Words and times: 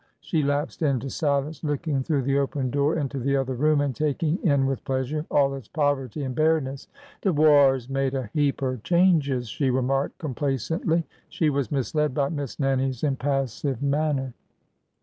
"She 0.19 0.41
lapsed 0.41 0.81
into 0.81 1.11
silence, 1.11 1.63
looking 1.63 2.01
through 2.01 2.23
the 2.23 2.39
open 2.39 2.71
door 2.71 2.95
into 2.97 3.19
the 3.19 3.37
other 3.37 3.53
room 3.53 3.81
and 3.81 3.95
taking 3.95 4.39
in 4.43 4.65
with 4.65 4.83
plea 4.83 5.05
sure 5.05 5.27
all 5.29 5.53
its 5.53 5.67
poverty 5.67 6.23
and 6.23 6.33
bareness. 6.33 6.87
De 7.21 7.31
war 7.31 7.77
's 7.77 7.87
made 7.87 8.15
a 8.15 8.31
heap 8.33 8.63
er 8.63 8.77
changes," 8.83 9.47
she 9.47 9.69
remarked 9.69 10.17
complacently. 10.17 11.05
She 11.29 11.51
was 11.51 11.71
misled 11.71 12.15
by 12.15 12.29
Miss 12.29 12.59
Nannie's 12.59 13.03
impas 13.03 13.49
sive 13.49 13.83
manner. 13.83 14.33